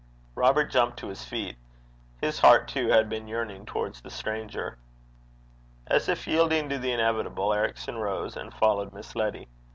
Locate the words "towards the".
3.67-4.09